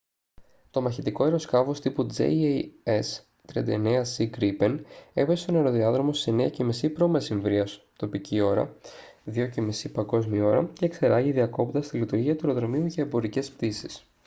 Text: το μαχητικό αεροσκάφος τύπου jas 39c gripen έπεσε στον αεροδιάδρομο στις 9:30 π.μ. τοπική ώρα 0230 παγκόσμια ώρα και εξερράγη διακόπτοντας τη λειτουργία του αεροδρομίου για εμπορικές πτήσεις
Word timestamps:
το 0.71 0.81
μαχητικό 0.81 1.23
αεροσκάφος 1.23 1.79
τύπου 1.81 2.07
jas 2.83 3.19
39c 3.53 4.29
gripen 4.37 4.79
έπεσε 5.13 5.43
στον 5.43 5.55
αεροδιάδρομο 5.55 6.13
στις 6.13 6.33
9:30 6.59 6.91
π.μ. 6.93 7.17
τοπική 7.97 8.41
ώρα 8.41 8.75
0230 9.25 9.47
παγκόσμια 9.93 10.45
ώρα 10.45 10.69
και 10.73 10.85
εξερράγη 10.85 11.31
διακόπτοντας 11.31 11.87
τη 11.87 11.97
λειτουργία 11.97 12.35
του 12.35 12.47
αεροδρομίου 12.47 12.85
για 12.85 13.03
εμπορικές 13.03 13.51
πτήσεις 13.51 14.03